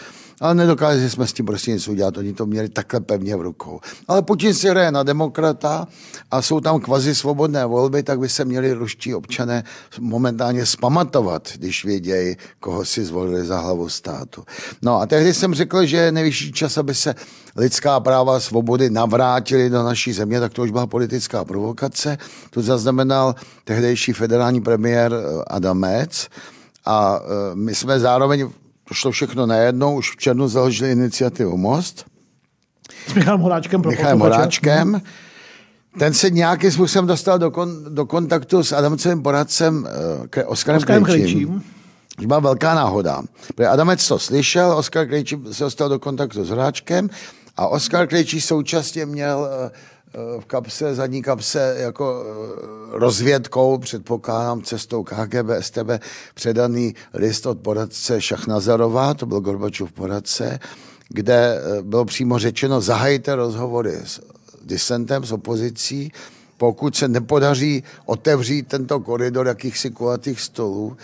Ale 0.42 0.56
nedokázali 0.56 1.10
jsme 1.10 1.28
s 1.28 1.34
tím 1.34 1.46
prostě 1.46 1.72
něco 1.72 1.92
udělat, 1.92 2.18
oni 2.18 2.34
to 2.34 2.46
měli 2.46 2.70
takhle 2.70 3.00
pevně 3.00 3.36
v 3.36 3.42
rukou. 3.42 3.80
Ale 4.08 4.22
Putin 4.22 4.54
si 4.54 4.70
hraje 4.70 4.92
na 4.92 5.04
demokrata 5.04 5.88
a 6.32 6.42
jsou 6.42 6.60
tam 6.60 6.80
kvazi 6.80 7.16
svobodné 7.16 7.66
volby, 7.66 8.04
tak 8.04 8.20
by 8.20 8.30
se 8.30 8.46
měli 8.46 8.74
ruští 8.74 9.16
občané 9.16 9.64
momentálně 10.00 10.66
spamatovat, 10.66 11.50
když 11.56 11.86
vědějí, 11.86 12.36
koho 12.60 12.86
si 12.86 13.06
zvolili 13.06 13.46
za 13.46 13.60
hlavu 13.60 13.90
státu. 13.90 14.44
No 14.82 15.02
a 15.02 15.06
tehdy 15.06 15.34
jsem 15.34 15.54
řekl, 15.54 15.86
že 15.86 15.98
je 15.98 16.12
nejvyšší 16.12 16.52
čas, 16.52 16.78
aby 16.78 16.96
se 16.96 17.16
lidská 17.56 18.00
práva 18.00 18.36
a 18.36 18.40
svobody 18.40 18.90
navrátily 18.90 19.70
do 19.70 19.84
naší 19.84 20.14
země, 20.14 20.40
tak 20.40 20.54
to 20.54 20.62
už 20.62 20.72
byla 20.72 20.88
politická 20.88 21.46
provokace. 21.46 22.18
To 22.50 22.62
zaznamenal 22.62 23.36
tehdejší 23.64 24.14
federální 24.14 24.62
premiér 24.62 25.14
eh, 25.14 25.44
Adamec. 25.48 26.28
A 26.86 27.20
eh, 27.22 27.56
my 27.56 27.76
jsme 27.76 28.00
zároveň 28.00 28.50
to 28.94 28.98
šlo 28.98 29.12
všechno 29.12 29.46
najednou, 29.46 29.96
už 29.96 30.12
v 30.12 30.18
černu 30.18 30.48
založili 30.48 30.92
iniciativu 30.92 31.58
Most. 31.58 32.06
S 33.08 33.14
Michalem 33.14 33.42
Horáčkem. 33.42 33.82
Pro 33.82 33.92
Michalem 33.92 34.20
Horáčkem. 34.20 35.02
Ten 36.00 36.14
se 36.14 36.30
nějakým 36.30 36.72
způsobem 36.72 37.08
dostal 37.08 37.40
do, 37.40 37.52
kon, 37.52 37.96
do 37.96 38.06
kontaktu 38.06 38.64
s 38.64 38.72
Adamcovým 38.72 39.24
poradcem 39.24 39.78
uh, 39.78 40.44
Oskarem, 40.46 40.78
Oskarem 40.78 41.04
Krejčím. 41.04 41.26
Krejčím. 41.26 41.64
Byla 42.28 42.40
velká 42.40 42.76
náhoda. 42.76 43.22
Protože 43.56 43.68
Adamec 43.68 44.08
to 44.08 44.20
slyšel, 44.20 44.78
Oskar 44.78 45.08
Krejčí 45.08 45.38
se 45.52 45.64
dostal 45.64 45.90
do 45.90 46.00
kontaktu 46.00 46.46
s 46.46 46.50
Horáčkem 46.50 47.10
a 47.58 47.68
Oskar 47.68 48.08
Krejčí 48.08 48.42
současně 48.42 49.06
měl 49.06 49.40
uh, 49.40 49.48
Eh, 49.68 49.93
v 50.40 50.46
kapse, 50.46 50.96
zadní 50.96 51.22
kapse 51.22 51.76
jako 51.78 52.24
eh, 52.26 52.64
rozvědkou, 52.92 53.78
předpokládám 53.78 54.62
cestou 54.62 55.04
KGB, 55.04 55.50
STB, 55.60 55.90
předaný 56.34 56.96
list 57.14 57.46
od 57.46 57.60
poradce 57.60 58.22
Šachnazarova, 58.22 59.14
to 59.14 59.26
byl 59.26 59.40
Gorbačův 59.40 59.92
poradce, 59.92 60.60
kde 61.10 61.62
eh, 61.62 61.82
bylo 61.82 62.06
přímo 62.06 62.40
řečeno, 62.40 62.82
zahajte 62.82 63.36
rozhovory 63.36 63.94
s 64.06 64.22
disentem, 64.66 65.24
s 65.26 65.32
opozicí, 65.32 66.12
pokud 66.58 66.96
se 66.96 67.08
nepodaří 67.08 67.84
otevřít 68.06 68.68
tento 68.68 69.00
koridor 69.00 69.48
jakýchsi 69.48 69.90
kulatých 69.90 70.42
stolů, 70.42 70.98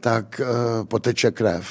tak 0.00 0.40
uh, 0.40 0.84
poteče 0.84 1.30
krev. 1.30 1.66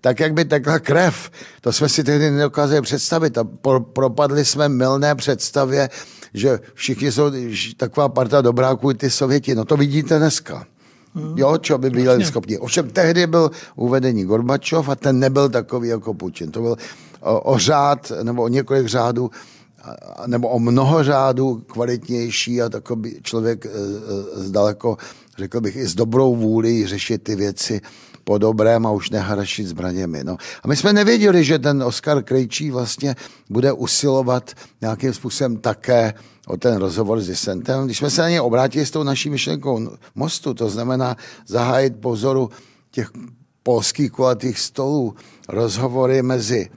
Tak, 0.00 0.20
jak 0.20 0.34
by 0.34 0.44
tekla 0.44 0.78
krev, 0.78 1.30
to 1.60 1.72
jsme 1.72 1.88
si 1.88 2.04
tehdy 2.04 2.30
nedokázali 2.30 2.82
představit 2.82 3.38
a 3.38 3.44
pro, 3.44 3.80
propadli 3.80 4.44
jsme 4.44 4.68
milné 4.68 5.14
představě 5.14 5.90
že 6.34 6.60
všichni 6.74 7.12
jsou 7.12 7.30
taková 7.76 8.08
parta 8.08 8.40
dobráků, 8.40 8.92
ty 8.92 9.10
Sověti. 9.10 9.54
No 9.54 9.64
to 9.64 9.76
vidíte 9.76 10.18
dneska. 10.18 10.66
Hmm. 11.14 11.38
Jo, 11.38 11.58
čo 11.58 11.78
by 11.78 11.90
byli 11.90 12.04
Jasně. 12.04 12.26
schopni. 12.26 12.58
Ovšem 12.58 12.90
tehdy 12.90 13.26
byl 13.26 13.50
uvedení 13.76 14.24
Gorbačov 14.24 14.88
a 14.88 14.96
ten 14.96 15.18
nebyl 15.18 15.48
takový 15.48 15.88
jako 15.88 16.14
Putin. 16.14 16.50
To 16.50 16.60
byl 16.60 16.76
o, 17.20 17.40
o 17.40 17.58
řád 17.58 18.12
nebo 18.22 18.42
o 18.42 18.48
několik 18.48 18.86
řádů 18.86 19.30
nebo 20.26 20.48
o 20.48 20.58
mnoho 20.58 21.04
řádů 21.04 21.62
kvalitnější 21.66 22.62
a 22.62 22.68
takový 22.68 23.20
člověk 23.22 23.66
z 24.34 24.50
daleko, 24.50 24.96
řekl 25.38 25.60
bych, 25.60 25.76
i 25.76 25.86
s 25.86 25.94
dobrou 25.94 26.36
vůli 26.36 26.86
řešit 26.86 27.22
ty 27.22 27.36
věci 27.36 27.80
po 28.24 28.38
dobrém 28.38 28.86
a 28.86 28.90
už 28.90 29.10
neharašit 29.10 29.66
zbraněmi. 29.66 30.24
No. 30.24 30.36
A 30.62 30.68
my 30.68 30.76
jsme 30.76 30.92
nevěděli, 30.92 31.44
že 31.44 31.58
ten 31.58 31.82
Oskar 31.82 32.22
Krejčí 32.22 32.70
vlastně 32.70 33.16
bude 33.50 33.72
usilovat 33.72 34.50
nějakým 34.80 35.12
způsobem 35.12 35.56
také 35.56 36.14
o 36.46 36.56
ten 36.56 36.76
rozhovor 36.76 37.20
s 37.20 37.26
disentem. 37.26 37.84
Když 37.84 37.98
jsme 37.98 38.10
se 38.10 38.22
na 38.22 38.28
něj 38.28 38.40
obrátili 38.40 38.86
s 38.86 38.90
tou 38.90 39.02
naší 39.02 39.30
myšlenkou 39.30 39.88
mostu, 40.14 40.54
to 40.54 40.68
znamená 40.68 41.16
zahájit 41.46 42.00
pozoru 42.00 42.50
těch 42.90 43.10
polských 43.62 44.10
kulatých 44.10 44.58
stolů, 44.58 45.14
rozhovory 45.48 46.22
mezi 46.22 46.70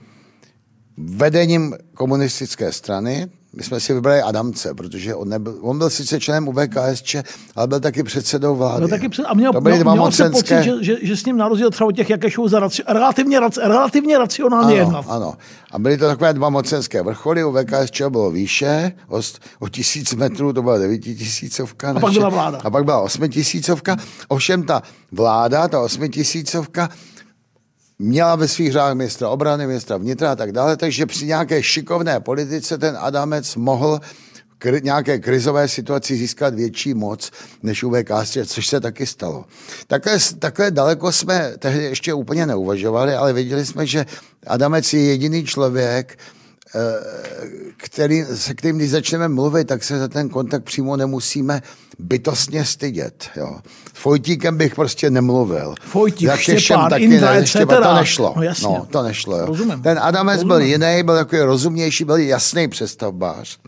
vedením 0.96 1.74
komunistické 1.94 2.72
strany, 2.72 3.30
my 3.56 3.62
jsme 3.62 3.80
si 3.80 3.94
vybrali 3.94 4.22
Adamce, 4.22 4.74
protože 4.74 5.14
on, 5.14 5.28
nebyl, 5.28 5.58
on 5.60 5.78
byl 5.78 5.90
sice 5.90 6.20
členem 6.20 6.48
UVKSČ, 6.48 7.16
ale 7.56 7.66
byl 7.66 7.80
taky 7.80 8.02
předsedou 8.02 8.56
vlády. 8.56 8.82
No, 8.82 8.88
taky 8.88 9.08
před, 9.08 9.24
a 9.26 9.34
měl, 9.34 9.52
to 9.52 9.60
byly 9.60 9.78
dva 9.78 9.92
měl 9.92 10.04
mocenské... 10.04 10.56
pocit, 10.58 10.64
že, 10.64 10.84
že, 10.84 11.06
že, 11.06 11.16
s 11.16 11.24
ním 11.24 11.36
na 11.36 11.48
rozdíl 11.48 11.70
třeba 11.70 11.92
těch 11.92 12.10
Jakešů 12.10 12.48
za 12.48 12.60
raci, 12.60 12.82
relativně, 12.88 13.40
relativně 13.62 14.18
racionálně 14.18 14.74
ano, 14.74 14.84
jednat. 14.84 15.04
Ano, 15.08 15.34
a 15.70 15.78
byly 15.78 15.98
to 15.98 16.06
takové 16.06 16.32
dva 16.32 16.50
mocenské 16.50 17.02
vrcholy, 17.02 17.44
u 17.44 17.52
VKSČ 17.52 18.02
bylo 18.08 18.30
výše, 18.30 18.92
o, 19.08 19.20
o 19.58 19.68
tisíc 19.68 20.14
metrů, 20.14 20.52
to 20.52 20.62
byla 20.62 20.78
devítitisícovka. 20.78 21.90
A 21.90 22.00
pak 22.00 22.12
byla 22.12 22.28
vláda. 22.28 22.60
A 22.64 22.70
pak 22.70 22.84
byla 22.84 23.00
osmitisícovka. 23.00 23.96
Ovšem 24.28 24.62
ta 24.62 24.82
vláda, 25.12 25.68
ta 25.68 25.80
osmitisícovka, 25.80 26.88
měla 27.98 28.36
ve 28.36 28.48
svých 28.48 28.72
řádech 28.72 28.96
ministra 28.96 29.28
obrany, 29.28 29.66
ministra 29.66 29.96
vnitra 29.96 30.32
a 30.32 30.36
tak 30.36 30.52
dále, 30.52 30.76
takže 30.76 31.06
při 31.06 31.26
nějaké 31.26 31.62
šikovné 31.62 32.20
politice 32.20 32.78
ten 32.78 32.96
Adamec 33.00 33.56
mohl 33.56 34.00
v 34.64 34.84
nějaké 34.84 35.18
krizové 35.18 35.68
situaci 35.68 36.16
získat 36.16 36.54
větší 36.54 36.94
moc 36.94 37.30
než 37.62 37.84
u 37.84 37.90
VKS, 37.90 38.38
což 38.46 38.66
se 38.66 38.80
taky 38.80 39.06
stalo. 39.06 39.44
Takhle, 39.86 40.18
takhle 40.38 40.70
daleko 40.70 41.12
jsme 41.12 41.52
tehdy 41.58 41.84
ještě 41.84 42.14
úplně 42.14 42.46
neuvažovali, 42.46 43.14
ale 43.14 43.32
věděli 43.32 43.66
jsme, 43.66 43.86
že 43.86 44.06
Adamec 44.46 44.92
je 44.92 45.00
jediný 45.00 45.44
člověk, 45.44 46.18
který, 47.76 48.24
se 48.34 48.54
kterým, 48.54 48.76
když 48.76 48.90
začneme 48.90 49.28
mluvit, 49.28 49.64
tak 49.68 49.84
se 49.84 49.98
za 49.98 50.08
ten 50.08 50.28
kontakt 50.28 50.64
přímo 50.64 50.96
nemusíme 50.96 51.62
bytostně 51.98 52.64
stydět. 52.64 53.30
Jo. 53.36 53.58
S 53.94 54.00
Fojtíkem 54.00 54.56
bych 54.56 54.74
prostě 54.74 55.10
nemluvil. 55.10 55.74
Fojtík, 55.80 56.30
Štěpán, 56.34 56.90
taky 56.90 57.04
Indra, 57.04 57.34
ne, 57.34 57.46
Štěpán, 57.46 57.82
to 57.82 57.94
nešlo. 57.94 58.32
No, 58.36 58.42
jasně. 58.42 58.68
no, 58.68 58.86
to 58.90 59.02
nešlo. 59.02 59.38
Jo. 59.38 59.46
Rozumím. 59.46 59.82
Ten 59.82 59.98
Adamec 60.02 60.34
Rozumím. 60.34 60.48
byl 60.48 60.60
jiný, 60.60 61.02
byl 61.02 61.14
takový 61.14 61.42
rozumnější, 61.42 62.04
byl 62.04 62.16
jasný 62.16 62.68
přestavbář. 62.68 63.58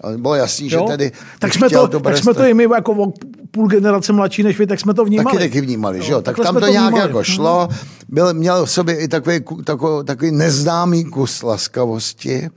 Ale 0.00 0.18
bylo 0.18 0.34
jasný, 0.34 0.70
jo? 0.70 0.80
že 0.80 0.96
tedy... 0.96 1.12
Tak 1.38 1.54
jsme 1.54 1.70
to, 1.70 1.88
tak 1.88 2.16
jsme 2.16 2.34
to 2.34 2.44
i 2.44 2.54
my 2.54 2.62
jako 2.62 3.12
půl 3.50 3.68
generace 3.68 4.12
mladší 4.12 4.42
než 4.42 4.58
vy, 4.58 4.66
tak 4.66 4.80
jsme 4.80 4.94
to 4.94 5.04
vnímali. 5.04 5.36
Taky 5.36 5.48
taky 5.48 5.60
vnímali, 5.60 6.02
že 6.02 6.12
jo? 6.12 6.22
Tak 6.22 6.36
tam 6.36 6.54
to, 6.54 6.60
to 6.60 6.66
nějak 6.66 6.96
jako 6.96 7.24
šlo. 7.24 7.68
Byl, 8.08 8.34
měl 8.34 8.66
v 8.66 8.70
sobě 8.70 8.96
i 8.96 9.08
takový, 9.08 9.40
takový, 9.64 10.04
takový 10.04 10.30
neznámý 10.30 11.04
kus 11.04 11.42
laskavosti. 11.42 12.48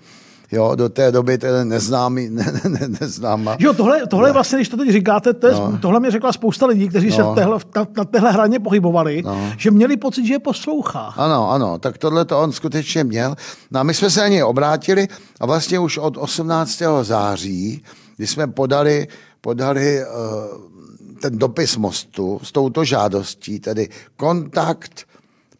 Jo, 0.51 0.75
do 0.75 0.89
té 0.89 1.11
doby 1.11 1.37
ten 1.37 1.69
neznámý, 1.69 2.29
ne, 2.29 2.45
ne, 2.51 2.69
ne, 2.69 2.87
neznámá. 3.01 3.57
Jo, 3.59 3.73
tohle, 3.73 4.07
tohle 4.07 4.29
ne. 4.29 4.33
vlastně, 4.33 4.57
když 4.57 4.69
to 4.69 4.77
teď 4.77 4.89
říkáte, 4.89 5.33
to 5.33 5.47
je, 5.47 5.53
no. 5.53 5.77
tohle 5.81 5.99
mě 5.99 6.11
řekla 6.11 6.33
spousta 6.33 6.65
lidí, 6.65 6.89
kteří 6.89 7.09
no. 7.09 7.15
se 7.15 7.23
v 7.23 7.35
téhle, 7.35 7.59
na, 7.75 7.87
na 7.97 8.03
téhle 8.05 8.31
hraně 8.31 8.59
pohybovali, 8.59 9.21
no. 9.25 9.51
že 9.57 9.71
měli 9.71 9.97
pocit, 9.97 10.25
že 10.25 10.33
je 10.33 10.39
poslouchá. 10.39 11.13
Ano, 11.17 11.51
ano, 11.51 11.79
tak 11.79 11.97
tohle 11.97 12.25
to 12.25 12.41
on 12.41 12.51
skutečně 12.51 13.03
měl. 13.03 13.35
No 13.71 13.79
a 13.79 13.83
my 13.83 13.93
jsme 13.93 14.09
se 14.09 14.19
na 14.19 14.27
něj 14.27 14.43
obrátili 14.43 15.07
a 15.39 15.45
vlastně 15.45 15.79
už 15.79 15.97
od 15.97 16.17
18. 16.17 16.81
září, 17.01 17.83
kdy 18.17 18.27
jsme 18.27 18.47
podali 18.47 19.07
podali 19.41 20.01
ten 21.21 21.37
dopis 21.37 21.77
mostu 21.77 22.39
s 22.43 22.51
touto 22.51 22.83
žádostí, 22.83 23.59
tedy 23.59 23.89
kontakt 24.17 25.05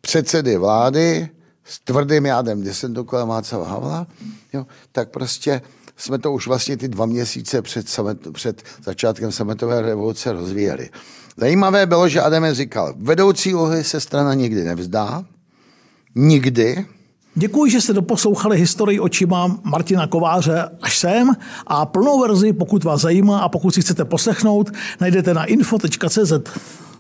předsedy 0.01 0.57
vlády 0.57 1.29
s 1.63 1.79
tvrdým 1.79 2.25
jádem 2.25 2.63
kolem 3.05 3.27
Václava 3.27 3.69
Havla, 3.69 4.07
jo, 4.53 4.65
tak 4.91 5.09
prostě 5.09 5.61
jsme 5.97 6.19
to 6.19 6.31
už 6.31 6.47
vlastně 6.47 6.77
ty 6.77 6.87
dva 6.87 7.05
měsíce 7.05 7.61
před, 7.61 7.89
samet, 7.89 8.33
před 8.33 8.63
začátkem 8.83 9.31
sametové 9.31 9.81
revoluce 9.81 10.31
rozvíjeli. 10.31 10.89
Zajímavé 11.37 11.85
bylo, 11.85 12.09
že 12.09 12.21
Adamec 12.21 12.57
říkal, 12.57 12.93
vedoucí 12.97 13.53
úlohy 13.53 13.83
se 13.83 13.99
strana 13.99 14.33
nikdy 14.33 14.63
nevzdá, 14.63 15.25
nikdy, 16.15 16.85
Děkuji, 17.35 17.71
že 17.71 17.81
jste 17.81 17.93
doposlouchali 17.93 18.57
historii 18.57 18.99
očima 18.99 19.59
Martina 19.63 20.07
Kováře 20.07 20.69
až 20.81 20.97
sem 20.97 21.31
a 21.67 21.85
plnou 21.85 22.19
verzi, 22.21 22.53
pokud 22.53 22.83
vás 22.83 23.01
zajímá 23.01 23.39
a 23.39 23.49
pokud 23.49 23.73
si 23.73 23.81
chcete 23.81 24.05
poslechnout, 24.05 24.71
najdete 25.01 25.33
na 25.33 25.45
info.cz. 25.45 26.33